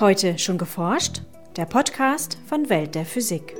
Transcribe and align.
Heute 0.00 0.40
schon 0.40 0.58
geforscht? 0.58 1.22
Der 1.56 1.66
Podcast 1.66 2.36
von 2.48 2.68
Welt 2.68 2.96
der 2.96 3.04
Physik. 3.04 3.54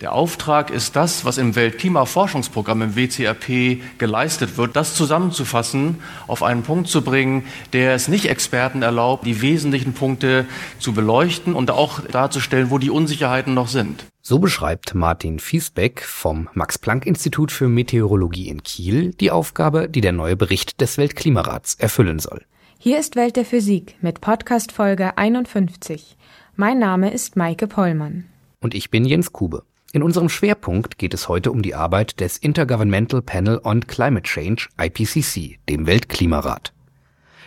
Der 0.00 0.12
Auftrag 0.12 0.70
ist 0.70 0.94
das, 0.94 1.24
was 1.24 1.36
im 1.36 1.56
Weltklimaforschungsprogramm 1.56 2.82
im 2.82 2.96
WCRP 2.96 3.80
geleistet 3.98 4.56
wird, 4.56 4.76
das 4.76 4.94
zusammenzufassen, 4.94 6.00
auf 6.28 6.44
einen 6.44 6.62
Punkt 6.62 6.86
zu 6.88 7.02
bringen, 7.02 7.44
der 7.72 7.92
es 7.94 8.06
nicht 8.06 8.26
Experten 8.26 8.82
erlaubt, 8.82 9.26
die 9.26 9.42
wesentlichen 9.42 9.94
Punkte 9.94 10.46
zu 10.78 10.92
beleuchten 10.92 11.54
und 11.54 11.72
auch 11.72 12.00
darzustellen, 12.00 12.70
wo 12.70 12.78
die 12.78 12.90
Unsicherheiten 12.90 13.52
noch 13.52 13.68
sind. 13.68 14.06
So 14.22 14.38
beschreibt 14.38 14.94
Martin 14.94 15.40
Fiesbeck 15.40 16.02
vom 16.02 16.48
Max-Planck-Institut 16.54 17.50
für 17.50 17.68
Meteorologie 17.68 18.48
in 18.48 18.62
Kiel 18.62 19.10
die 19.10 19.32
Aufgabe, 19.32 19.88
die 19.88 20.00
der 20.00 20.12
neue 20.12 20.36
Bericht 20.36 20.80
des 20.80 20.98
Weltklimarats 20.98 21.74
erfüllen 21.74 22.20
soll. 22.20 22.44
Hier 22.82 22.98
ist 22.98 23.14
Welt 23.14 23.36
der 23.36 23.44
Physik 23.44 23.96
mit 24.00 24.22
Podcast 24.22 24.72
Folge 24.72 25.18
51. 25.18 26.16
Mein 26.56 26.78
Name 26.78 27.12
ist 27.12 27.36
Maike 27.36 27.66
Pollmann. 27.66 28.24
Und 28.62 28.74
ich 28.74 28.88
bin 28.88 29.04
Jens 29.04 29.34
Kube. 29.34 29.64
In 29.92 30.02
unserem 30.02 30.30
Schwerpunkt 30.30 30.96
geht 30.96 31.12
es 31.12 31.28
heute 31.28 31.52
um 31.52 31.60
die 31.60 31.74
Arbeit 31.74 32.20
des 32.20 32.38
Intergovernmental 32.38 33.20
Panel 33.20 33.60
on 33.64 33.86
Climate 33.86 34.22
Change, 34.22 34.68
IPCC, 34.80 35.58
dem 35.68 35.86
Weltklimarat. 35.86 36.72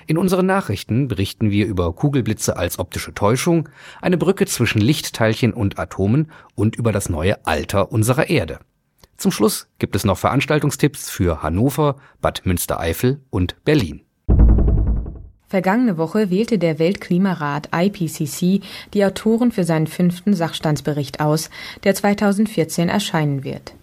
In 0.05 0.19
unseren 0.19 0.45
Nachrichten 0.45 1.07
berichten 1.07 1.49
wir 1.49 1.65
über 1.65 1.91
Kugelblitze 1.93 2.55
als 2.55 2.77
optische 2.77 3.15
Täuschung, 3.15 3.69
eine 4.03 4.19
Brücke 4.19 4.45
zwischen 4.45 4.81
Lichtteilchen 4.81 5.51
und 5.51 5.79
Atomen 5.79 6.31
und 6.53 6.75
über 6.75 6.91
das 6.91 7.09
neue 7.09 7.43
Alter 7.43 7.91
unserer 7.91 8.29
Erde. 8.29 8.59
Zum 9.17 9.31
Schluss 9.31 9.67
gibt 9.79 9.95
es 9.95 10.05
noch 10.05 10.19
Veranstaltungstipps 10.19 11.09
für 11.09 11.41
Hannover, 11.41 11.95
Bad 12.21 12.45
Münstereifel 12.45 13.23
und 13.31 13.55
Berlin. 13.65 14.03
Vergangene 15.53 15.99
Woche 15.99 16.31
wählte 16.31 16.57
der 16.57 16.79
Weltklimarat 16.79 17.69
IPCC 17.71 18.61
die 18.95 19.05
Autoren 19.05 19.51
für 19.51 19.63
seinen 19.63 19.85
fünften 19.85 20.33
Sachstandsbericht 20.33 21.19
aus, 21.19 21.51
der 21.83 21.93
2014 21.93 22.89
erscheinen 22.89 23.43
wird. 23.43 23.75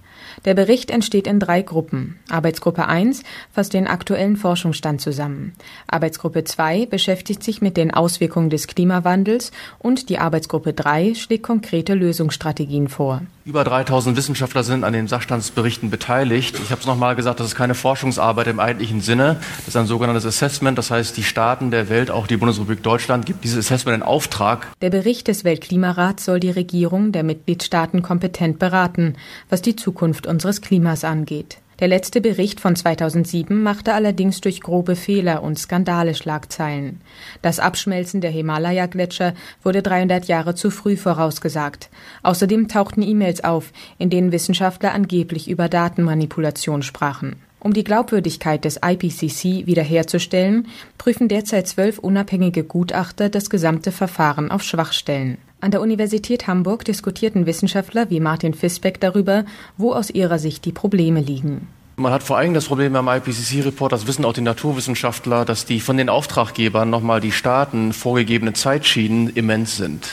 Der 0.47 0.55
Bericht 0.55 0.91
entsteht 0.91 1.27
in 1.27 1.39
drei 1.39 1.61
Gruppen. 1.61 2.19
Arbeitsgruppe 2.31 2.87
1 2.87 3.23
fasst 3.53 3.75
den 3.75 3.87
aktuellen 3.87 4.37
Forschungsstand 4.37 5.01
zusammen. 5.01 5.53
Arbeitsgruppe 5.87 6.45
2 6.45 6.87
beschäftigt 6.87 7.43
sich 7.43 7.61
mit 7.61 7.77
den 7.77 7.93
Auswirkungen 7.93 8.49
des 8.49 8.67
Klimawandels 8.67 9.53
und 9.79 10.09
die 10.09 10.19
Arbeitsgruppe 10.19 10.73
3 10.73 11.15
schlägt 11.15 11.43
konkrete 11.43 11.93
Lösungsstrategien 11.95 12.89
vor. 12.89 13.23
Über 13.45 13.65
3000 13.65 14.17
Wissenschaftler 14.17 14.63
sind 14.63 14.85
an 14.85 14.93
den 14.93 15.09
Sachstandsberichten 15.09 15.91
beteiligt. 15.91 16.59
Ich 16.63 16.71
habe 16.71 16.81
es 16.81 16.87
nochmal 16.87 17.17
gesagt, 17.17 17.41
das 17.41 17.49
ist 17.49 17.55
keine 17.57 17.75
Forschungsarbeit 17.75 18.47
im 18.47 18.61
eigentlichen 18.61 19.01
Sinne. 19.01 19.41
Das 19.59 19.69
ist 19.69 19.77
ein 19.77 19.87
sogenanntes 19.87 20.25
Assessment. 20.25 20.79
Das 20.79 20.91
heißt, 20.91 21.17
die 21.17 21.23
Staaten 21.23 21.71
der 21.71 21.89
Welt, 21.89 22.11
auch 22.11 22.27
die 22.27 22.37
Bundesrepublik 22.37 22.83
Deutschland, 22.83 23.27
gibt 23.27 23.43
dieses 23.43 23.67
Assessment 23.67 23.97
in 23.97 24.03
Auftrag. 24.03 24.69
Der 24.83 24.91
Bericht 24.91 25.27
des 25.27 25.43
Weltklimarats 25.43 26.27
soll 26.27 26.39
die 26.39 26.51
Regierung 26.51 27.13
der 27.13 27.25
Mitgliedstaaten 27.25 28.03
kompetent 28.03 28.59
beraten, 28.59 29.17
was 29.49 29.63
die 29.63 29.75
Zukunft 29.75 30.29
unseres 30.31 30.63
Klimas 30.63 31.05
angeht. 31.05 31.59
Der 31.81 31.89
letzte 31.89 32.21
Bericht 32.21 32.61
von 32.61 32.77
2007 32.77 33.63
machte 33.63 33.95
allerdings 33.95 34.43
durch 34.43 34.61
grobe 34.61 34.97
Fehler 34.97 35.43
und 35.43 35.59
Skandale 35.59 36.15
Schlagzeilen. 36.15 37.01
Das 37.41 37.59
Abschmelzen 37.59 38.21
der 38.21 38.31
Himalaya-Gletscher 38.31 39.33
wurde 39.63 39.81
300 39.83 40.27
Jahre 40.27 40.55
zu 40.55 40.71
früh 40.71 40.97
vorausgesagt. 40.99 41.89
Außerdem 42.23 42.69
tauchten 42.69 43.01
E-Mails 43.01 43.43
auf, 43.45 43.73
in 43.97 44.11
denen 44.11 44.31
Wissenschaftler 44.31 44.93
angeblich 44.93 45.49
über 45.49 45.71
Datenmanipulation 45.71 46.83
sprachen. 46.83 47.37
Um 47.61 47.73
die 47.73 47.85
Glaubwürdigkeit 47.85 48.65
des 48.65 48.81
IPCC 48.85 49.67
wiederherzustellen, 49.67 50.69
prüfen 50.99 51.29
derzeit 51.29 51.67
zwölf 51.67 51.99
unabhängige 51.99 52.65
Gutachter 52.65 53.31
das 53.31 53.49
gesamte 53.49 53.91
Verfahren 53.91 54.51
auf 54.51 54.63
Schwachstellen. 54.63 55.39
An 55.63 55.71
der 55.71 55.83
Universität 55.83 56.47
Hamburg 56.47 56.87
diskutierten 56.87 57.45
Wissenschaftler 57.45 58.09
wie 58.09 58.19
Martin 58.19 58.55
Fisbeck 58.55 58.99
darüber, 58.99 59.45
wo 59.77 59.93
aus 59.93 60.09
ihrer 60.09 60.39
Sicht 60.39 60.65
die 60.65 60.73
Probleme 60.73 61.21
liegen. 61.21 61.69
Man 61.97 62.13
hat 62.13 62.23
vor 62.23 62.39
allem 62.39 62.55
das 62.55 62.65
Problem 62.65 62.95
beim 62.95 63.09
IPCC-Report, 63.09 63.93
das 63.93 64.07
wissen 64.07 64.25
auch 64.25 64.33
die 64.33 64.41
Naturwissenschaftler, 64.41 65.45
dass 65.45 65.67
die 65.67 65.81
von 65.81 65.99
den 65.99 66.09
Auftraggebern 66.09 66.89
nochmal 66.89 67.21
die 67.21 67.31
Staaten 67.31 67.93
vorgegebenen 67.93 68.55
Zeitschienen 68.55 69.29
immens 69.35 69.77
sind. 69.77 70.09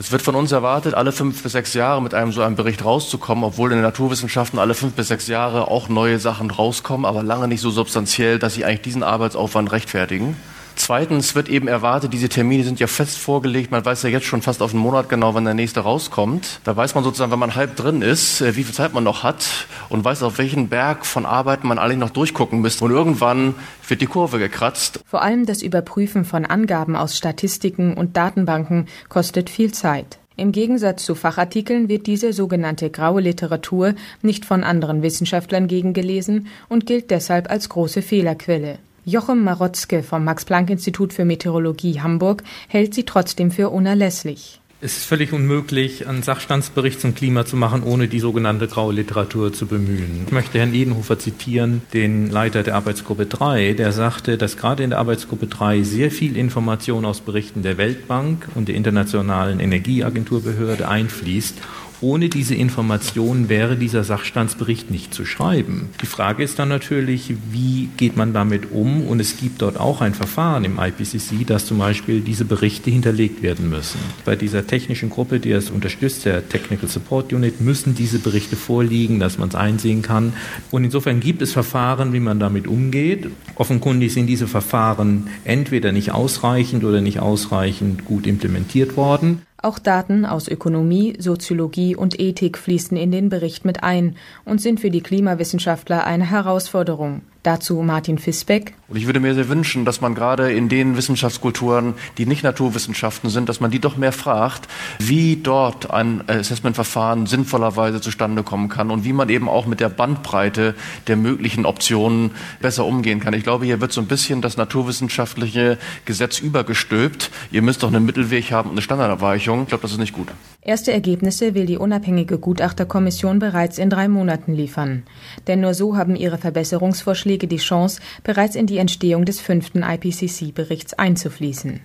Es 0.00 0.10
wird 0.10 0.22
von 0.22 0.34
uns 0.34 0.50
erwartet, 0.50 0.94
alle 0.94 1.12
fünf 1.12 1.44
bis 1.44 1.52
sechs 1.52 1.74
Jahre 1.74 2.02
mit 2.02 2.12
einem 2.12 2.32
so 2.32 2.42
einem 2.42 2.56
Bericht 2.56 2.84
rauszukommen, 2.84 3.44
obwohl 3.44 3.70
in 3.70 3.76
den 3.76 3.84
Naturwissenschaften 3.84 4.58
alle 4.58 4.74
fünf 4.74 4.94
bis 4.94 5.06
sechs 5.06 5.28
Jahre 5.28 5.68
auch 5.68 5.88
neue 5.88 6.18
Sachen 6.18 6.50
rauskommen, 6.50 7.06
aber 7.06 7.22
lange 7.22 7.46
nicht 7.46 7.60
so 7.60 7.70
substanziell, 7.70 8.40
dass 8.40 8.54
sie 8.54 8.64
eigentlich 8.64 8.82
diesen 8.82 9.04
Arbeitsaufwand 9.04 9.70
rechtfertigen. 9.70 10.34
Zweitens 10.76 11.34
wird 11.34 11.48
eben 11.48 11.68
erwartet, 11.68 12.12
diese 12.12 12.28
Termine 12.28 12.64
sind 12.64 12.80
ja 12.80 12.86
fest 12.86 13.18
vorgelegt. 13.18 13.70
Man 13.70 13.84
weiß 13.84 14.02
ja 14.02 14.08
jetzt 14.08 14.26
schon 14.26 14.42
fast 14.42 14.62
auf 14.62 14.72
einen 14.72 14.82
Monat 14.82 15.08
genau, 15.08 15.34
wann 15.34 15.44
der 15.44 15.54
nächste 15.54 15.80
rauskommt. 15.80 16.60
Da 16.64 16.76
weiß 16.76 16.94
man 16.94 17.04
sozusagen, 17.04 17.30
wenn 17.32 17.38
man 17.38 17.54
halb 17.54 17.76
drin 17.76 18.02
ist, 18.02 18.40
äh, 18.40 18.56
wie 18.56 18.64
viel 18.64 18.74
Zeit 18.74 18.92
man 18.94 19.04
noch 19.04 19.22
hat 19.22 19.66
und 19.88 20.04
weiß, 20.04 20.22
auf 20.22 20.38
welchen 20.38 20.68
Berg 20.68 21.06
von 21.06 21.26
Arbeiten 21.26 21.66
man 21.66 21.78
eigentlich 21.78 21.98
noch 21.98 22.10
durchgucken 22.10 22.60
müsste. 22.60 22.84
Und 22.84 22.90
irgendwann 22.90 23.54
wird 23.88 24.00
die 24.00 24.06
Kurve 24.06 24.38
gekratzt. 24.38 25.00
Vor 25.06 25.22
allem 25.22 25.46
das 25.46 25.62
Überprüfen 25.62 26.24
von 26.24 26.44
Angaben 26.44 26.96
aus 26.96 27.16
Statistiken 27.16 27.94
und 27.94 28.16
Datenbanken 28.16 28.86
kostet 29.08 29.50
viel 29.50 29.72
Zeit. 29.72 30.18
Im 30.36 30.50
Gegensatz 30.50 31.04
zu 31.04 31.14
Fachartikeln 31.14 31.88
wird 31.88 32.06
diese 32.06 32.32
sogenannte 32.32 32.90
graue 32.90 33.20
Literatur 33.20 33.94
nicht 34.22 34.44
von 34.44 34.64
anderen 34.64 35.02
Wissenschaftlern 35.02 35.68
gegengelesen 35.68 36.48
und 36.68 36.86
gilt 36.86 37.10
deshalb 37.10 37.50
als 37.50 37.68
große 37.68 38.02
Fehlerquelle. 38.02 38.78
Jochem 39.04 39.42
Marotzke 39.42 40.04
vom 40.04 40.22
Max-Planck-Institut 40.22 41.12
für 41.12 41.24
Meteorologie 41.24 42.00
Hamburg 42.00 42.44
hält 42.68 42.94
sie 42.94 43.02
trotzdem 43.02 43.50
für 43.50 43.70
unerlässlich. 43.70 44.60
Es 44.80 44.96
ist 44.96 45.06
völlig 45.06 45.32
unmöglich, 45.32 46.08
einen 46.08 46.22
Sachstandsbericht 46.24 47.00
zum 47.00 47.14
Klima 47.14 47.44
zu 47.44 47.56
machen, 47.56 47.82
ohne 47.84 48.08
die 48.08 48.18
sogenannte 48.18 48.66
graue 48.66 48.92
Literatur 48.92 49.52
zu 49.52 49.66
bemühen. 49.66 50.24
Ich 50.26 50.32
möchte 50.32 50.58
Herrn 50.58 50.74
Edenhofer 50.74 51.18
zitieren, 51.20 51.82
den 51.92 52.30
Leiter 52.30 52.62
der 52.62 52.74
Arbeitsgruppe 52.74 53.26
3, 53.26 53.74
der 53.74 53.92
sagte, 53.92 54.38
dass 54.38 54.56
gerade 54.56 54.82
in 54.82 54.90
der 54.90 54.98
Arbeitsgruppe 54.98 55.46
3 55.46 55.82
sehr 55.82 56.10
viel 56.10 56.36
Information 56.36 57.04
aus 57.04 57.20
Berichten 57.20 57.62
der 57.62 57.78
Weltbank 57.78 58.48
und 58.56 58.66
der 58.66 58.74
Internationalen 58.74 59.60
Energieagenturbehörde 59.60 60.88
einfließt 60.88 61.58
ohne 62.02 62.28
diese 62.28 62.54
Informationen 62.54 63.48
wäre 63.48 63.76
dieser 63.76 64.04
Sachstandsbericht 64.04 64.90
nicht 64.90 65.14
zu 65.14 65.24
schreiben. 65.24 65.88
Die 66.02 66.06
Frage 66.06 66.42
ist 66.42 66.58
dann 66.58 66.68
natürlich, 66.68 67.34
wie 67.52 67.88
geht 67.96 68.16
man 68.16 68.32
damit 68.32 68.72
um? 68.72 69.06
Und 69.06 69.20
es 69.20 69.36
gibt 69.36 69.62
dort 69.62 69.78
auch 69.78 70.00
ein 70.00 70.12
Verfahren 70.12 70.64
im 70.64 70.78
IPCC, 70.78 71.46
dass 71.46 71.64
zum 71.64 71.78
Beispiel 71.78 72.20
diese 72.20 72.44
Berichte 72.44 72.90
hinterlegt 72.90 73.42
werden 73.42 73.70
müssen. 73.70 74.00
Bei 74.24 74.34
dieser 74.34 74.66
technischen 74.66 75.10
Gruppe, 75.10 75.38
die 75.38 75.52
es 75.52 75.70
unterstützt, 75.70 76.24
der 76.24 76.48
Technical 76.48 76.88
Support 76.88 77.32
Unit, 77.32 77.60
müssen 77.60 77.94
diese 77.94 78.18
Berichte 78.18 78.56
vorliegen, 78.56 79.20
dass 79.20 79.38
man 79.38 79.48
es 79.48 79.54
einsehen 79.54 80.02
kann. 80.02 80.32
Und 80.72 80.84
insofern 80.84 81.20
gibt 81.20 81.40
es 81.40 81.52
Verfahren, 81.52 82.12
wie 82.12 82.20
man 82.20 82.40
damit 82.40 82.66
umgeht. 82.66 83.28
Offenkundig 83.54 84.12
sind 84.12 84.26
diese 84.26 84.48
Verfahren 84.48 85.28
entweder 85.44 85.92
nicht 85.92 86.10
ausreichend 86.10 86.82
oder 86.82 87.00
nicht 87.00 87.20
ausreichend 87.20 88.04
gut 88.04 88.26
implementiert 88.26 88.96
worden. 88.96 89.42
Auch 89.62 89.78
Daten 89.78 90.26
aus 90.26 90.48
Ökonomie, 90.48 91.14
Soziologie 91.20 91.94
und 91.94 92.18
Ethik 92.18 92.58
fließen 92.58 92.96
in 92.96 93.12
den 93.12 93.28
Bericht 93.28 93.64
mit 93.64 93.84
ein 93.84 94.16
und 94.44 94.60
sind 94.60 94.80
für 94.80 94.90
die 94.90 95.02
Klimawissenschaftler 95.02 96.04
eine 96.04 96.28
Herausforderung. 96.28 97.22
Dazu 97.42 97.82
Martin 97.82 98.18
Fisbeck. 98.18 98.74
Und 98.86 98.96
ich 98.98 99.06
würde 99.06 99.18
mir 99.18 99.34
sehr 99.34 99.48
wünschen, 99.48 99.84
dass 99.84 100.00
man 100.00 100.14
gerade 100.14 100.52
in 100.52 100.68
den 100.68 100.96
Wissenschaftskulturen, 100.96 101.94
die 102.16 102.26
nicht 102.26 102.44
Naturwissenschaften 102.44 103.30
sind, 103.30 103.48
dass 103.48 103.58
man 103.58 103.72
die 103.72 103.80
doch 103.80 103.96
mehr 103.96 104.12
fragt, 104.12 104.68
wie 105.00 105.36
dort 105.36 105.90
ein 105.90 106.22
Assessmentverfahren 106.28 107.26
sinnvollerweise 107.26 108.00
zustande 108.00 108.44
kommen 108.44 108.68
kann 108.68 108.92
und 108.92 109.04
wie 109.04 109.12
man 109.12 109.28
eben 109.28 109.48
auch 109.48 109.66
mit 109.66 109.80
der 109.80 109.88
Bandbreite 109.88 110.76
der 111.08 111.16
möglichen 111.16 111.66
Optionen 111.66 112.30
besser 112.60 112.84
umgehen 112.84 113.18
kann. 113.18 113.34
Ich 113.34 113.42
glaube, 113.42 113.64
hier 113.64 113.80
wird 113.80 113.92
so 113.92 114.00
ein 114.00 114.06
bisschen 114.06 114.40
das 114.40 114.56
naturwissenschaftliche 114.56 115.78
Gesetz 116.04 116.38
übergestülpt. 116.38 117.30
Ihr 117.50 117.62
müsst 117.62 117.82
doch 117.82 117.88
einen 117.88 118.04
Mittelweg 118.04 118.52
haben 118.52 118.68
und 118.68 118.74
eine 118.74 118.82
Standardabweichung. 118.82 119.62
Ich 119.62 119.68
glaube, 119.68 119.82
das 119.82 119.92
ist 119.92 119.98
nicht 119.98 120.12
gut. 120.12 120.28
Erste 120.60 120.92
Ergebnisse 120.92 121.54
will 121.54 121.66
die 121.66 121.76
unabhängige 121.76 122.38
Gutachterkommission 122.38 123.40
bereits 123.40 123.78
in 123.78 123.90
drei 123.90 124.06
Monaten 124.06 124.54
liefern. 124.54 125.02
Denn 125.48 125.60
nur 125.60 125.74
so 125.74 125.96
haben 125.96 126.14
ihre 126.14 126.38
Verbesserungsvorschläge 126.38 127.31
die 127.38 127.56
Chance, 127.56 128.00
bereits 128.24 128.54
in 128.54 128.66
die 128.66 128.78
Entstehung 128.78 129.24
des 129.24 129.40
fünften 129.40 129.82
IPCC-Berichts 129.82 130.94
einzufließen. 130.94 131.80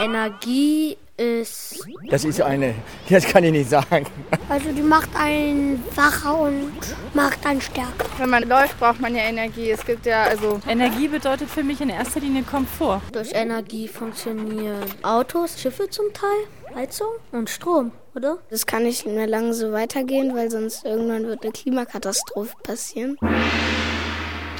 Energie 0.00 0.96
ist. 1.18 1.84
Das 2.10 2.24
ist 2.24 2.40
eine, 2.40 2.74
das 3.10 3.26
kann 3.26 3.44
ich 3.44 3.52
nicht 3.52 3.68
sagen. 3.68 4.06
Also 4.48 4.70
die 4.72 4.82
macht 4.82 5.10
einen 5.16 5.82
wacher 5.94 6.40
und 6.40 6.72
macht 7.14 7.44
einen 7.44 7.60
stärker. 7.60 8.06
Wenn 8.18 8.30
man 8.30 8.48
läuft, 8.48 8.78
braucht 8.78 9.00
man 9.00 9.14
ja 9.14 9.22
Energie. 9.22 9.70
Es 9.70 9.84
gibt 9.84 10.06
ja 10.06 10.22
also. 10.22 10.60
Energie 10.68 11.08
bedeutet 11.08 11.50
für 11.50 11.64
mich 11.64 11.80
in 11.80 11.90
erster 11.90 12.20
Linie 12.20 12.42
Komfort. 12.44 13.02
Durch 13.12 13.32
Energie 13.32 13.88
funktionieren 13.88 14.84
Autos, 15.02 15.60
Schiffe 15.60 15.90
zum 15.90 16.06
Teil, 16.12 16.76
Heizung 16.76 17.08
und 17.32 17.50
Strom, 17.50 17.92
oder? 18.14 18.38
Das 18.50 18.66
kann 18.66 18.84
nicht 18.84 19.06
mehr 19.06 19.26
lange 19.26 19.52
so 19.52 19.72
weitergehen, 19.72 20.34
weil 20.34 20.50
sonst 20.50 20.84
irgendwann 20.84 21.26
wird 21.26 21.42
eine 21.42 21.52
Klimakatastrophe 21.52 22.54
passieren. 22.62 23.18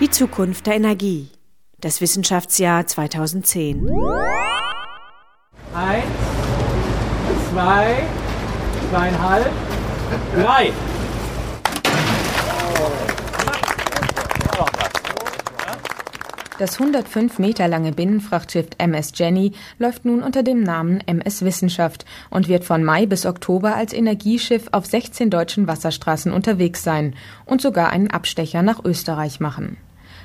Die 0.01 0.09
Zukunft 0.09 0.69
der 0.69 0.77
Energie. 0.77 1.29
Das 1.81 2.01
Wissenschaftsjahr 2.01 2.87
2010. 2.87 3.91
Eins, 5.75 6.05
zwei, 7.51 8.05
zweieinhalb, 8.91 9.51
drei. 10.37 10.73
Das 16.61 16.79
105 16.81 17.41
Meter 17.41 17.67
lange 17.67 17.91
Binnenfrachtschiff 17.91 18.67
MS 18.79 19.13
Jenny 19.17 19.53
läuft 19.81 20.05
nun 20.05 20.23
unter 20.23 20.45
dem 20.45 20.63
Namen 20.63 21.01
MS 21.07 21.43
Wissenschaft 21.43 22.05
und 22.31 22.47
wird 22.47 22.65
von 22.65 22.85
Mai 22.85 23.07
bis 23.07 23.27
Oktober 23.27 23.75
als 23.75 23.93
Energieschiff 23.93 24.69
auf 24.71 24.87
16 24.87 25.29
deutschen 25.29 25.67
Wasserstraßen 25.67 26.31
unterwegs 26.31 26.85
sein 26.85 27.17
und 27.47 27.61
sogar 27.61 27.91
einen 27.91 28.13
Abstecher 28.13 28.63
nach 28.63 28.85
Österreich 28.85 29.41
machen. 29.41 29.77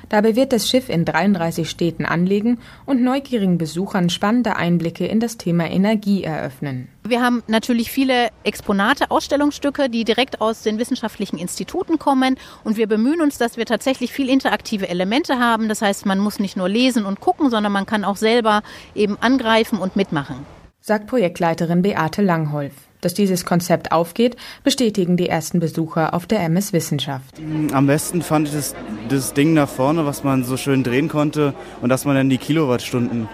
Dabei 0.08 0.36
wird 0.36 0.52
das 0.52 0.68
Schiff 0.68 0.88
in 0.88 1.04
33 1.04 1.68
Städten 1.68 2.04
anlegen 2.04 2.58
und 2.86 3.02
neugierigen 3.02 3.58
Besuchern 3.58 4.10
spannende 4.10 4.56
Einblicke 4.56 5.06
in 5.06 5.20
das 5.20 5.38
Thema 5.38 5.70
Energie 5.70 6.24
eröffnen. 6.24 6.88
Wir 7.06 7.20
haben 7.20 7.42
natürlich 7.48 7.90
viele 7.90 8.28
Exponate, 8.44 9.10
Ausstellungsstücke, 9.10 9.90
die 9.90 10.04
direkt 10.04 10.40
aus 10.40 10.62
den 10.62 10.78
wissenschaftlichen 10.78 11.38
Instituten 11.38 11.98
kommen 11.98 12.36
und 12.64 12.76
wir 12.76 12.86
bemühen 12.86 13.20
uns, 13.20 13.36
dass 13.38 13.56
wir 13.56 13.66
tatsächlich 13.66 14.12
viel 14.12 14.28
interaktive 14.30 14.88
Elemente 14.88 15.38
haben. 15.38 15.68
Das 15.68 15.82
heißt, 15.82 16.06
man 16.06 16.18
muss 16.18 16.38
nicht 16.38 16.56
nur 16.56 16.68
lesen 16.68 17.04
und 17.04 17.20
gucken, 17.20 17.50
sondern 17.50 17.72
man 17.72 17.86
kann 17.86 18.04
auch 18.04 18.16
selber 18.16 18.62
eben 18.94 19.18
angreifen 19.20 19.78
und 19.78 19.96
mitmachen. 19.96 20.46
Sagt 20.80 21.06
Projektleiterin 21.06 21.82
Beate 21.82 22.22
Langholf. 22.22 22.72
Dass 23.00 23.12
dieses 23.12 23.44
Konzept 23.44 23.92
aufgeht, 23.92 24.36
bestätigen 24.62 25.18
die 25.18 25.28
ersten 25.28 25.60
Besucher 25.60 26.14
auf 26.14 26.26
der 26.26 26.40
MS 26.40 26.72
Wissenschaft. 26.72 27.34
Am 27.72 27.86
besten 27.86 28.22
fand 28.22 28.48
ich 28.48 28.54
das, 28.54 28.74
das 29.08 29.34
Ding 29.34 29.54
da 29.54 29.66
vorne, 29.66 30.06
was 30.06 30.24
man 30.24 30.44
so 30.44 30.56
schön 30.56 30.82
drehen 30.82 31.08
konnte 31.08 31.54
und 31.80 31.88
dass 31.88 32.04
man 32.04 32.16
dann 32.16 32.28
die 32.28 32.38
Kilowattstunden 32.38 33.28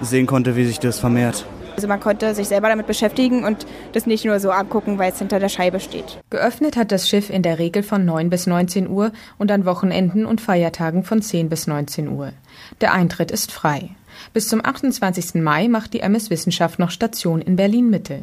sehen 0.00 0.26
konnte, 0.26 0.56
wie 0.56 0.64
sich 0.64 0.80
das 0.80 0.98
vermehrt. 0.98 1.46
Also 1.76 1.88
man 1.88 1.98
konnte 1.98 2.34
sich 2.34 2.46
selber 2.46 2.68
damit 2.68 2.86
beschäftigen 2.86 3.44
und 3.44 3.66
das 3.92 4.06
nicht 4.06 4.24
nur 4.24 4.38
so 4.38 4.50
angucken, 4.50 4.98
weil 4.98 5.10
es 5.10 5.18
hinter 5.18 5.40
der 5.40 5.48
Scheibe 5.48 5.80
steht. 5.80 6.20
Geöffnet 6.30 6.76
hat 6.76 6.92
das 6.92 7.08
Schiff 7.08 7.30
in 7.30 7.42
der 7.42 7.58
Regel 7.58 7.82
von 7.82 8.04
9 8.04 8.30
bis 8.30 8.46
19 8.46 8.88
Uhr 8.88 9.12
und 9.38 9.50
an 9.50 9.64
Wochenenden 9.64 10.24
und 10.24 10.40
Feiertagen 10.40 11.02
von 11.02 11.20
10 11.20 11.48
bis 11.48 11.66
19 11.66 12.08
Uhr. 12.08 12.32
Der 12.80 12.92
Eintritt 12.92 13.32
ist 13.32 13.50
frei. 13.50 13.90
Bis 14.32 14.48
zum 14.48 14.64
28. 14.64 15.34
Mai 15.42 15.66
macht 15.66 15.94
die 15.94 16.00
MS 16.00 16.30
Wissenschaft 16.30 16.78
noch 16.78 16.92
Station 16.92 17.42
in 17.42 17.56
Berlin 17.56 17.90
Mitte. 17.90 18.20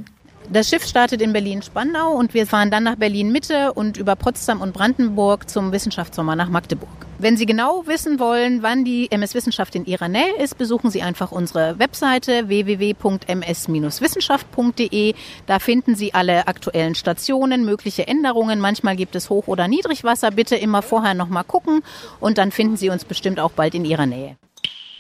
Das 0.53 0.67
Schiff 0.67 0.85
startet 0.85 1.21
in 1.21 1.31
Berlin-Spandau 1.31 2.11
und 2.11 2.33
wir 2.33 2.45
fahren 2.45 2.71
dann 2.71 2.83
nach 2.83 2.97
Berlin-Mitte 2.97 3.71
und 3.71 3.95
über 3.95 4.17
Potsdam 4.17 4.59
und 4.59 4.73
Brandenburg 4.73 5.49
zum 5.49 5.71
Wissenschaftssommer 5.71 6.35
nach 6.35 6.49
Magdeburg. 6.49 6.89
Wenn 7.19 7.37
Sie 7.37 7.45
genau 7.45 7.87
wissen 7.87 8.19
wollen, 8.19 8.61
wann 8.61 8.83
die 8.83 9.09
MS 9.09 9.33
Wissenschaft 9.33 9.75
in 9.75 9.85
Ihrer 9.85 10.09
Nähe 10.09 10.35
ist, 10.43 10.57
besuchen 10.57 10.91
Sie 10.91 11.03
einfach 11.03 11.31
unsere 11.31 11.79
Webseite 11.79 12.49
www.ms-wissenschaft.de. 12.49 15.13
Da 15.45 15.59
finden 15.59 15.95
Sie 15.95 16.13
alle 16.13 16.47
aktuellen 16.47 16.95
Stationen, 16.95 17.63
mögliche 17.63 18.05
Änderungen. 18.05 18.59
Manchmal 18.59 18.97
gibt 18.97 19.15
es 19.15 19.29
Hoch- 19.29 19.47
oder 19.47 19.69
Niedrigwasser. 19.69 20.31
Bitte 20.31 20.57
immer 20.57 20.81
vorher 20.81 21.13
noch 21.13 21.29
mal 21.29 21.43
gucken 21.43 21.81
und 22.19 22.37
dann 22.37 22.51
finden 22.51 22.75
Sie 22.75 22.89
uns 22.89 23.05
bestimmt 23.05 23.39
auch 23.39 23.51
bald 23.51 23.73
in 23.73 23.85
Ihrer 23.85 24.05
Nähe. 24.05 24.35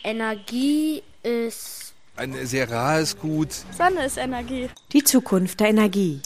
Energie 0.05 1.03
ist 1.23 1.80
ein 2.15 2.35
sehr 2.45 2.69
rares 2.69 3.17
Gut. 3.17 3.49
Sonne 3.77 4.05
ist 4.05 4.17
Energie. 4.17 4.69
Die 4.93 5.03
Zukunft 5.03 5.59
der 5.59 5.69
Energie. 5.69 6.21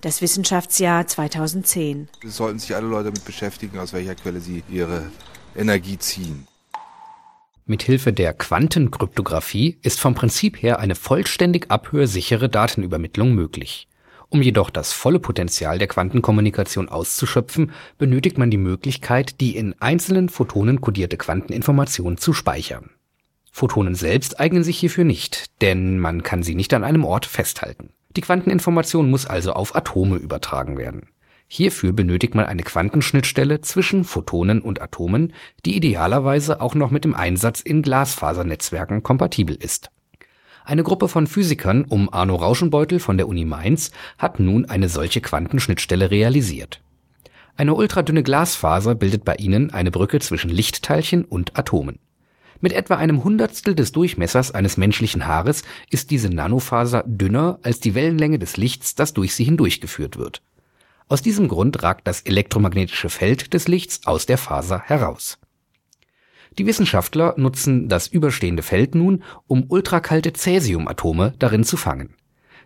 Das 0.00 0.22
Wissenschaftsjahr 0.22 1.06
2010. 1.06 2.08
Es 2.24 2.36
sollten 2.36 2.58
sich 2.58 2.74
alle 2.74 2.86
Leute 2.86 3.04
damit 3.06 3.24
beschäftigen, 3.24 3.78
aus 3.78 3.92
welcher 3.92 4.14
Quelle 4.14 4.40
sie 4.40 4.62
ihre 4.70 5.10
Energie 5.56 5.98
ziehen. 5.98 6.46
Mithilfe 7.66 8.12
der 8.12 8.32
Quantenkryptographie 8.32 9.78
ist 9.82 10.00
vom 10.00 10.14
Prinzip 10.14 10.62
her 10.62 10.78
eine 10.78 10.94
vollständig 10.94 11.70
abhörsichere 11.70 12.48
Datenübermittlung 12.48 13.34
möglich. 13.34 13.88
Um 14.30 14.42
jedoch 14.42 14.70
das 14.70 14.92
volle 14.92 15.20
Potenzial 15.20 15.78
der 15.78 15.88
Quantenkommunikation 15.88 16.88
auszuschöpfen, 16.88 17.72
benötigt 17.96 18.38
man 18.38 18.50
die 18.50 18.58
Möglichkeit, 18.58 19.40
die 19.40 19.56
in 19.56 19.74
einzelnen 19.80 20.28
Photonen 20.28 20.80
kodierte 20.80 21.16
Quanteninformation 21.16 22.18
zu 22.18 22.32
speichern. 22.32 22.90
Photonen 23.58 23.96
selbst 23.96 24.38
eignen 24.38 24.62
sich 24.62 24.78
hierfür 24.78 25.02
nicht, 25.02 25.60
denn 25.62 25.98
man 25.98 26.22
kann 26.22 26.44
sie 26.44 26.54
nicht 26.54 26.72
an 26.74 26.84
einem 26.84 27.04
Ort 27.04 27.26
festhalten. 27.26 27.90
Die 28.16 28.20
Quanteninformation 28.20 29.10
muss 29.10 29.26
also 29.26 29.52
auf 29.52 29.74
Atome 29.74 30.16
übertragen 30.16 30.78
werden. 30.78 31.08
Hierfür 31.48 31.92
benötigt 31.92 32.36
man 32.36 32.44
eine 32.44 32.62
Quantenschnittstelle 32.62 33.60
zwischen 33.60 34.04
Photonen 34.04 34.60
und 34.60 34.80
Atomen, 34.80 35.32
die 35.66 35.76
idealerweise 35.76 36.60
auch 36.60 36.76
noch 36.76 36.92
mit 36.92 37.04
dem 37.04 37.16
Einsatz 37.16 37.60
in 37.60 37.82
Glasfasernetzwerken 37.82 39.02
kompatibel 39.02 39.56
ist. 39.56 39.90
Eine 40.64 40.84
Gruppe 40.84 41.08
von 41.08 41.26
Physikern 41.26 41.84
um 41.84 42.12
Arno 42.12 42.36
Rauschenbeutel 42.36 43.00
von 43.00 43.16
der 43.16 43.26
Uni 43.26 43.44
Mainz 43.44 43.90
hat 44.18 44.38
nun 44.38 44.66
eine 44.66 44.88
solche 44.88 45.20
Quantenschnittstelle 45.20 46.12
realisiert. 46.12 46.80
Eine 47.56 47.74
ultradünne 47.74 48.22
Glasfaser 48.22 48.94
bildet 48.94 49.24
bei 49.24 49.34
ihnen 49.34 49.72
eine 49.72 49.90
Brücke 49.90 50.20
zwischen 50.20 50.50
Lichtteilchen 50.50 51.24
und 51.24 51.58
Atomen. 51.58 51.98
Mit 52.60 52.72
etwa 52.72 52.96
einem 52.96 53.22
Hundertstel 53.22 53.74
des 53.76 53.92
Durchmessers 53.92 54.50
eines 54.50 54.76
menschlichen 54.76 55.26
Haares 55.26 55.62
ist 55.90 56.10
diese 56.10 56.28
Nanofaser 56.28 57.04
dünner 57.06 57.60
als 57.62 57.78
die 57.78 57.94
Wellenlänge 57.94 58.40
des 58.40 58.56
Lichts, 58.56 58.96
das 58.96 59.14
durch 59.14 59.34
sie 59.34 59.44
hindurchgeführt 59.44 60.18
wird. 60.18 60.42
Aus 61.06 61.22
diesem 61.22 61.46
Grund 61.46 61.82
ragt 61.82 62.08
das 62.08 62.22
elektromagnetische 62.22 63.10
Feld 63.10 63.54
des 63.54 63.68
Lichts 63.68 64.06
aus 64.06 64.26
der 64.26 64.38
Faser 64.38 64.80
heraus. 64.80 65.38
Die 66.58 66.66
Wissenschaftler 66.66 67.34
nutzen 67.36 67.88
das 67.88 68.08
überstehende 68.08 68.62
Feld 68.62 68.96
nun, 68.96 69.22
um 69.46 69.66
ultrakalte 69.68 70.32
Cäsiumatome 70.32 71.34
darin 71.38 71.62
zu 71.62 71.76
fangen. 71.76 72.14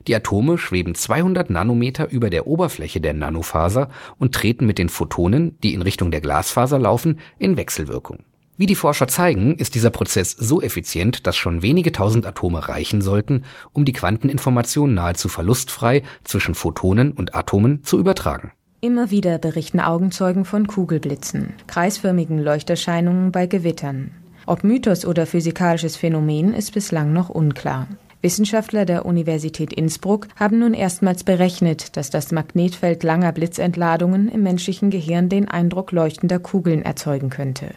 Die 0.09 0.17
Atome 0.17 0.57
schweben 0.57 0.95
200 0.95 1.51
Nanometer 1.51 2.11
über 2.11 2.31
der 2.31 2.47
Oberfläche 2.47 3.01
der 3.01 3.13
Nanofaser 3.13 3.91
und 4.19 4.35
treten 4.35 4.67
mit 4.67 4.79
den 4.79 4.89
Photonen, 4.89 5.59
die 5.61 5.75
in 5.75 5.83
Richtung 5.83 6.11
der 6.11 6.23
Glasfaser 6.23 6.79
laufen, 6.79 7.21
in 7.39 7.57
Wechselwirkung. 7.57 8.25
Wie 8.59 8.67
die 8.67 8.75
Forscher 8.75 9.09
zeigen, 9.09 9.55
ist 9.57 9.75
dieser 9.75 9.89
Prozess 9.89 10.33
so 10.33 10.61
effizient, 10.61 11.27
dass 11.27 11.37
schon 11.37 11.63
wenige 11.63 11.91
tausend 11.91 12.27
Atome 12.27 12.69
reichen 12.69 13.01
sollten, 13.01 13.45
um 13.73 13.87
die 13.87 13.95
Quanteninformation 13.95 14.93
nahezu 14.93 15.29
verlustfrei 15.29 16.03
zwischen 16.23 16.55
Photonen 16.55 17.13
und 17.13 17.35
Atomen 17.35 17.83
zu 17.83 17.99
übertragen. 17.99 18.53
Immer 18.83 19.11
wieder 19.11 19.39
berichten 19.39 19.81
Augenzeugen 19.81 20.45
von 20.45 20.67
Kugelblitzen, 20.67 21.55
kreisförmigen 21.67 22.39
Leuchterscheinungen 22.39 23.33
bei 23.33 23.47
Gewittern. 23.47 24.11
Ob 24.45 24.65
Mythos 24.65 25.07
oder 25.07 25.25
physikalisches 25.25 25.97
Phänomen 25.97 26.53
ist 26.53 26.75
bislang 26.75 27.13
noch 27.13 27.31
unklar. 27.31 27.87
Wissenschaftler 28.21 28.85
der 28.85 29.07
Universität 29.07 29.73
Innsbruck 29.73 30.29
haben 30.37 30.59
nun 30.59 30.75
erstmals 30.75 31.25
berechnet, 31.25 31.97
dass 31.97 32.11
das 32.11 32.33
Magnetfeld 32.33 33.03
langer 33.03 33.33
Blitzentladungen 33.33 34.29
im 34.29 34.43
menschlichen 34.43 34.91
Gehirn 34.91 35.29
den 35.29 35.49
Eindruck 35.49 35.91
leuchtender 35.91 36.39
Kugeln 36.39 36.83
erzeugen 36.83 37.31
könnte. 37.31 37.75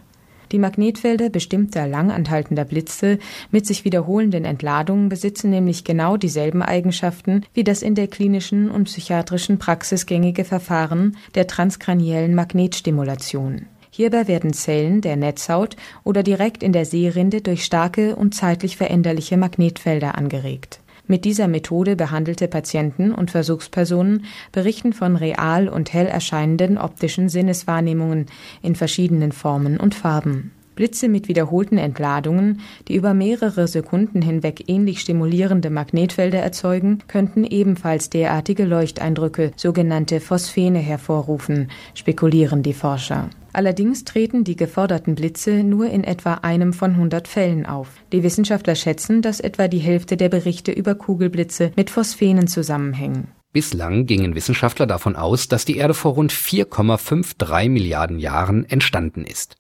Die 0.56 0.60
Magnetfelder 0.60 1.30
bestimmter 1.30 1.86
langanhaltender 1.86 2.64
Blitze 2.64 3.20
mit 3.52 3.66
sich 3.66 3.84
wiederholenden 3.84 4.46
Entladungen 4.46 5.10
besitzen 5.10 5.50
nämlich 5.50 5.84
genau 5.84 6.16
dieselben 6.16 6.62
Eigenschaften 6.62 7.44
wie 7.54 7.66
das 7.66 7.82
in 7.82 7.94
der 7.94 8.08
klinischen 8.08 8.72
und 8.72 8.86
psychiatrischen 8.86 9.60
Praxis 9.60 10.06
gängige 10.06 10.46
Verfahren 10.46 11.18
der 11.34 11.48
transkraniellen 11.48 12.36
Magnetstimulation. 12.36 13.66
Hierbei 13.90 14.30
werden 14.30 14.54
Zellen 14.54 15.02
der 15.02 15.18
Netzhaut 15.18 15.76
oder 16.06 16.24
direkt 16.24 16.64
in 16.64 16.72
der 16.72 16.86
Sehrinde 16.86 17.42
durch 17.42 17.66
starke 17.66 18.16
und 18.16 18.34
zeitlich 18.34 18.78
veränderliche 18.78 19.36
Magnetfelder 19.36 20.16
angeregt 20.16 20.80
mit 21.08 21.26
dieser 21.26 21.48
Methode 21.48 21.96
behandelte 21.96 22.48
Patienten 22.48 23.12
und 23.14 23.32
Versuchspersonen 23.32 24.26
berichten 24.52 24.94
von 24.94 25.16
real 25.16 25.68
und 25.68 25.94
hell 25.94 26.08
erscheinenden 26.08 26.78
optischen 26.78 27.30
Sinneswahrnehmungen 27.30 28.26
in 28.62 28.76
verschiedenen 28.76 29.32
Formen 29.32 29.78
und 29.78 29.96
Farben. 29.96 30.52
Blitze 30.76 31.08
mit 31.08 31.28
wiederholten 31.28 31.78
Entladungen, 31.78 32.60
die 32.88 32.96
über 32.96 33.14
mehrere 33.14 33.68
Sekunden 33.68 34.22
hinweg 34.22 34.66
ähnlich 34.68 35.00
stimulierende 35.00 35.70
Magnetfelder 35.70 36.40
erzeugen, 36.40 37.00
könnten 37.08 37.46
ebenfalls 37.46 38.10
derartige 38.10 38.66
Leuchteindrücke, 38.66 39.52
sogenannte 39.56 40.20
Phosphene, 40.20 40.80
hervorrufen, 40.80 41.70
spekulieren 41.94 42.62
die 42.62 42.74
Forscher. 42.74 43.30
Allerdings 43.56 44.04
treten 44.04 44.44
die 44.44 44.58
geforderten 44.58 45.16
Blitze 45.16 45.64
nur 45.64 45.88
in 45.88 46.04
etwa 46.04 46.34
einem 46.34 46.74
von 46.74 46.92
100 46.92 47.26
Fällen 47.26 47.66
auf. 47.66 47.88
Die 48.12 48.22
Wissenschaftler 48.22 48.76
schätzen, 48.76 49.22
dass 49.22 49.40
etwa 49.40 49.70
die 49.70 49.80
Hälfte 49.80 50.18
der 50.18 50.28
Berichte 50.28 50.74
über 50.74 50.94
Kugelblitze 50.94 51.72
mit 51.78 51.90
Phosphenen 51.90 52.48
zusammenhängen. 52.48 53.30
Bislang 53.54 54.08
gingen 54.08 54.36
Wissenschaftler 54.36 54.88
davon 54.88 55.16
aus, 55.16 55.48
dass 55.48 55.64
die 55.64 55.78
Erde 55.78 55.94
vor 55.94 56.16
rund 56.16 56.34
4,53 56.34 57.70
Milliarden 57.70 58.20
Jahren 58.20 58.66
entstanden 58.66 59.24
ist. 59.24 59.56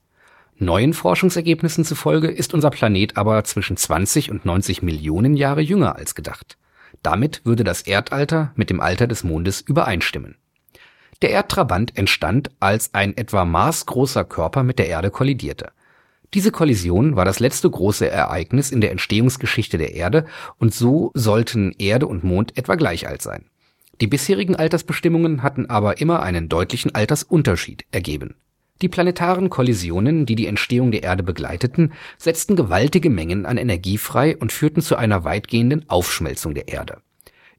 Neuen 0.57 0.93
Forschungsergebnissen 0.93 1.85
zufolge 1.85 2.27
ist 2.27 2.53
unser 2.53 2.71
Planet 2.71 3.15
aber 3.15 3.45
zwischen 3.45 3.77
20 3.77 4.29
und 4.29 4.43
90 4.43 4.81
Millionen 4.81 5.37
Jahre 5.37 5.61
jünger 5.61 5.95
als 5.95 6.15
gedacht. 6.15 6.57
Damit 7.01 7.45
würde 7.45 7.63
das 7.63 7.83
Erdalter 7.83 8.51
mit 8.55 8.69
dem 8.69 8.81
Alter 8.81 9.07
des 9.07 9.23
Mondes 9.23 9.61
übereinstimmen. 9.61 10.35
Der 11.21 11.29
Erdtrabant 11.29 11.97
entstand, 11.97 12.51
als 12.59 12.93
ein 12.93 13.15
etwa 13.15 13.45
maßgroßer 13.45 14.25
Körper 14.25 14.63
mit 14.63 14.79
der 14.79 14.87
Erde 14.87 15.11
kollidierte. 15.11 15.71
Diese 16.33 16.51
Kollision 16.51 17.15
war 17.15 17.23
das 17.23 17.39
letzte 17.39 17.69
große 17.69 18.09
Ereignis 18.09 18.71
in 18.71 18.81
der 18.81 18.91
Entstehungsgeschichte 18.91 19.77
der 19.77 19.93
Erde 19.93 20.25
und 20.57 20.73
so 20.73 21.11
sollten 21.13 21.73
Erde 21.77 22.07
und 22.07 22.25
Mond 22.25 22.57
etwa 22.57 22.75
gleich 22.75 23.07
alt 23.07 23.21
sein. 23.21 23.45
Die 24.01 24.07
bisherigen 24.07 24.57
Altersbestimmungen 24.57 25.43
hatten 25.43 25.67
aber 25.67 26.01
immer 26.01 26.21
einen 26.21 26.49
deutlichen 26.49 26.93
Altersunterschied 26.93 27.85
ergeben. 27.91 28.35
Die 28.81 28.89
planetaren 28.89 29.49
Kollisionen, 29.49 30.25
die 30.25 30.35
die 30.35 30.47
Entstehung 30.47 30.91
der 30.91 31.03
Erde 31.03 31.23
begleiteten, 31.23 31.93
setzten 32.17 32.57
gewaltige 32.57 33.09
Mengen 33.09 33.45
an 33.45 33.55
Energie 33.55 33.97
frei 33.97 34.35
und 34.35 34.51
führten 34.51 34.81
zu 34.81 34.97
einer 34.97 35.23
weitgehenden 35.23 35.89
Aufschmelzung 35.89 36.53
der 36.53 36.67
Erde. 36.67 36.97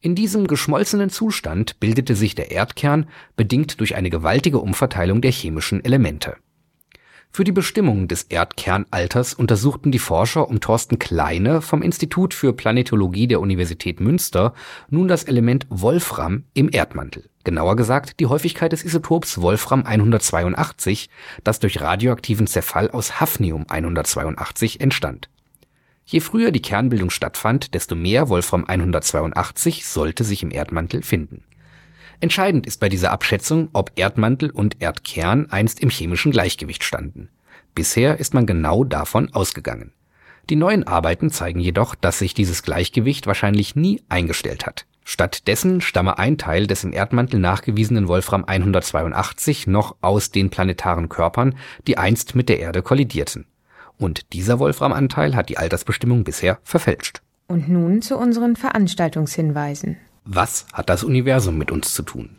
In 0.00 0.14
diesem 0.14 0.46
geschmolzenen 0.46 1.10
Zustand 1.10 1.80
bildete 1.80 2.14
sich 2.14 2.34
der 2.34 2.50
Erdkern, 2.50 3.08
bedingt 3.36 3.80
durch 3.80 3.96
eine 3.96 4.10
gewaltige 4.10 4.58
Umverteilung 4.58 5.20
der 5.20 5.32
chemischen 5.32 5.84
Elemente 5.84 6.36
für 7.36 7.44
die 7.44 7.52
Bestimmung 7.52 8.08
des 8.08 8.22
Erdkernalters 8.22 9.34
untersuchten 9.34 9.92
die 9.92 9.98
Forscher 9.98 10.48
um 10.48 10.60
Thorsten 10.60 10.98
Kleine 10.98 11.60
vom 11.60 11.82
Institut 11.82 12.32
für 12.32 12.54
Planetologie 12.54 13.26
der 13.26 13.42
Universität 13.42 14.00
Münster 14.00 14.54
nun 14.88 15.06
das 15.06 15.24
Element 15.24 15.66
Wolfram 15.68 16.44
im 16.54 16.70
Erdmantel, 16.72 17.28
genauer 17.44 17.76
gesagt 17.76 18.20
die 18.20 18.26
Häufigkeit 18.26 18.72
des 18.72 18.86
Isotops 18.86 19.42
Wolfram 19.42 19.84
182, 19.84 21.10
das 21.44 21.60
durch 21.60 21.82
radioaktiven 21.82 22.46
Zerfall 22.46 22.90
aus 22.90 23.20
Hafnium 23.20 23.66
182 23.68 24.80
entstand. 24.80 25.28
Je 26.06 26.20
früher 26.20 26.52
die 26.52 26.62
Kernbildung 26.62 27.10
stattfand, 27.10 27.74
desto 27.74 27.94
mehr 27.94 28.28
Wolfram 28.28 28.64
182 28.64 29.84
sollte 29.84 30.24
sich 30.24 30.42
im 30.42 30.50
Erdmantel 30.50 31.02
finden 31.02 31.42
Entscheidend 32.20 32.66
ist 32.66 32.80
bei 32.80 32.88
dieser 32.88 33.12
Abschätzung, 33.12 33.68
ob 33.72 33.92
Erdmantel 33.96 34.50
und 34.50 34.80
Erdkern 34.80 35.50
einst 35.50 35.80
im 35.80 35.90
chemischen 35.90 36.32
Gleichgewicht 36.32 36.82
standen. 36.82 37.28
Bisher 37.74 38.18
ist 38.18 38.32
man 38.32 38.46
genau 38.46 38.84
davon 38.84 39.32
ausgegangen. 39.34 39.92
Die 40.48 40.56
neuen 40.56 40.86
Arbeiten 40.86 41.30
zeigen 41.30 41.60
jedoch, 41.60 41.94
dass 41.94 42.18
sich 42.18 42.32
dieses 42.32 42.62
Gleichgewicht 42.62 43.26
wahrscheinlich 43.26 43.76
nie 43.76 44.02
eingestellt 44.08 44.64
hat. 44.64 44.86
Stattdessen 45.04 45.80
stamme 45.80 46.18
ein 46.18 46.38
Teil 46.38 46.66
des 46.66 46.84
im 46.84 46.92
Erdmantel 46.92 47.38
nachgewiesenen 47.38 48.08
Wolfram 48.08 48.44
182 48.44 49.66
noch 49.66 49.96
aus 50.00 50.30
den 50.30 50.50
planetaren 50.50 51.08
Körpern, 51.08 51.56
die 51.86 51.98
einst 51.98 52.34
mit 52.34 52.48
der 52.48 52.60
Erde 52.60 52.82
kollidierten. 52.82 53.46
Und 53.98 54.32
dieser 54.32 54.58
Wolframanteil 54.58 55.34
hat 55.34 55.48
die 55.48 55.58
Altersbestimmung 55.58 56.24
bisher 56.24 56.58
verfälscht. 56.62 57.22
Und 57.48 57.68
nun 57.68 58.02
zu 58.02 58.16
unseren 58.16 58.56
Veranstaltungshinweisen. 58.56 59.96
Was 60.24 60.66
hat 60.72 60.90
das 60.90 61.04
Universum 61.04 61.56
mit 61.56 61.70
uns 61.70 61.94
zu 61.94 62.02
tun? 62.02 62.30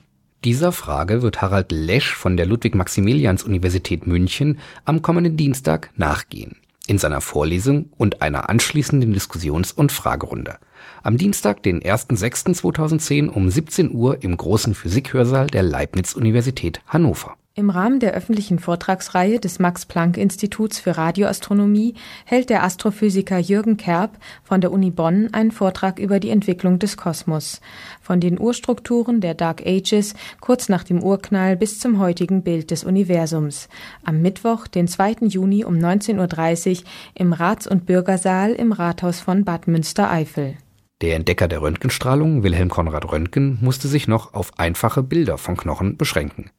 Dieser 0.44 0.72
Frage 0.72 1.22
wird 1.22 1.42
Harald 1.42 1.72
Lesch 1.72 2.14
von 2.14 2.38
der 2.38 2.46
Ludwig-Maximilians-Universität 2.46 4.06
München 4.06 4.60
am 4.86 5.02
kommenden 5.02 5.36
Dienstag 5.36 5.90
nachgehen. 5.96 6.58
In 6.86 7.00
seiner 7.00 7.22
Vorlesung 7.22 7.90
und 7.98 8.22
einer 8.22 8.50
anschließenden 8.50 9.14
Diskussions- 9.14 9.72
und 9.72 9.92
Fragerunde. 9.92 10.58
Am 11.02 11.18
Dienstag, 11.18 11.64
den 11.64 11.82
1.6.2010 11.82 13.30
um 13.30 13.50
17 13.50 13.92
Uhr 13.92 14.24
im 14.24 14.38
großen 14.38 14.76
Physikhörsaal 14.76 15.48
der 15.48 15.64
Leibniz-Universität 15.64 16.82
Hannover. 16.88 17.36
Im 17.58 17.72
Rahmen 17.72 18.00
der 18.00 18.14
öffentlichen 18.14 18.60
Vortragsreihe 18.60 19.40
des 19.40 19.58
Max-Planck-Instituts 19.58 20.78
für 20.78 20.96
Radioastronomie 20.96 21.96
hält 22.24 22.52
der 22.52 22.64
Astrophysiker 22.64 23.40
Jürgen 23.40 23.78
Kerb 23.78 24.20
von 24.44 24.62
der 24.62 24.72
Uni 24.72 24.92
Bonn 24.92 25.30
einen 25.34 25.50
Vortrag 25.50 25.98
über 25.98 26.20
die 26.20 26.30
Entwicklung 26.30 26.78
des 26.78 26.98
Kosmos, 26.98 27.60
von 28.00 28.20
den 28.20 28.40
Urstrukturen 28.40 29.22
der 29.22 29.34
Dark 29.34 29.66
Ages 29.66 30.14
kurz 30.40 30.70
nach 30.70 30.84
dem 30.84 31.02
Urknall 31.02 31.58
bis 31.58 31.80
zum 31.80 31.98
heutigen 31.98 32.44
Bild 32.44 32.70
des 32.70 32.84
Universums. 32.84 33.70
Am 34.04 34.22
Mittwoch, 34.22 34.68
den 34.68 34.88
2. 34.88 35.16
Juni 35.22 35.66
um 35.66 35.74
19.30 35.78 36.82
Uhr 36.82 36.84
im 37.16 37.34
Rats- 37.34 37.66
und 37.66 37.88
Bürgersaal 37.88 38.52
im 38.52 38.72
Rathaus 38.72 39.20
von 39.20 39.46
Bad 39.46 39.68
Münstereifel. 39.68 40.58
Der 41.02 41.16
Entdecker 41.16 41.48
der 41.48 41.64
Röntgenstrahlung, 41.64 42.44
Wilhelm 42.44 42.70
Konrad 42.70 43.12
Röntgen, 43.12 43.58
musste 43.62 43.88
sich 43.88 44.08
noch 44.08 44.36
auf 44.36 44.60
einfache 44.60 45.02
Bilder 45.02 45.40
von 45.40 45.58
Knochen 45.58 45.98
beschränken. 45.98 46.52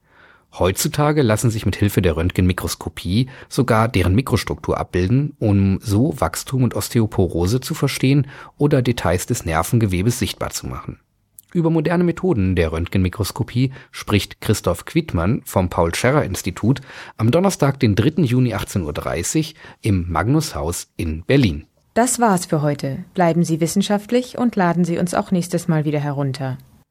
Heutzutage 0.57 1.23
lassen 1.23 1.50
sich 1.50 1.67
mit 1.67 1.76
Hilfe 1.76 2.02
der 2.02 2.17
Röntgenmikroskopie 2.17 3.28
sogar 3.49 3.88
deren 3.88 4.14
Mikrostruktur 4.14 4.78
abbilden, 4.78 5.35
um 5.38 5.78
so 5.83 6.14
Wachstum 6.19 6.62
und 6.62 6.75
Osteoporose 6.75 7.61
zu 7.61 7.75
verstehen 7.75 8.26
oder 8.57 8.83
Details 8.83 9.26
des 9.26 9.45
Nervengewebes 9.45 10.19
sichtbar 10.19 10.50
zu 10.50 10.67
machen. 10.67 10.99
Über 11.55 11.71
moderne 11.71 12.05
Methoden 12.05 12.57
der 12.57 12.73
Röntgenmikroskopie 12.73 13.73
spricht 13.90 14.40
Christoph 14.40 14.85
Quittmann 14.85 15.40
vom 15.45 15.71
Paul-Scherrer-Institut 15.71 16.83
am 17.17 17.31
Donnerstag, 17.31 17.81
den 17.81 17.95
3. 17.95 18.23
Juni 18.23 18.55
18.30 18.55 19.38
Uhr 19.38 19.55
im 19.81 20.11
Magnushaus 20.11 20.88
in 20.97 21.23
Berlin. 21.25 21.67
Das 21.95 22.21
war's 22.21 22.47
für 22.47 22.61
heute. 22.62 23.05
Bleiben 23.14 23.45
Sie 23.45 23.61
wissenschaftlich 23.61 24.37
und 24.37 24.57
laden 24.57 24.85
Sie 24.85 24.99
uns 24.99 25.14
auch 25.14 25.31
nächstes 25.31 25.69
Mal 25.69 25.85
wieder 25.85 25.99
herunter. 25.99 26.59